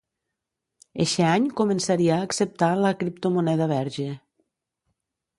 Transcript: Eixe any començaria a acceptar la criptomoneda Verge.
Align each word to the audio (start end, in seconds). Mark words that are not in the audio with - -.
Eixe 1.03 1.25
any 1.31 1.43
començaria 1.59 2.15
a 2.15 2.23
acceptar 2.29 2.69
la 2.85 2.93
criptomoneda 3.01 3.67
Verge. 3.73 4.07